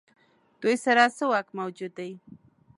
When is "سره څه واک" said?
0.85-1.47